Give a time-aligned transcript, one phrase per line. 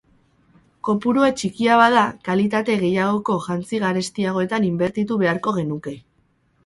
[0.87, 5.95] Kopurua txikia bada, kalitate gehiagoko jantzi garestiagoetan inbertitu beharko genuke.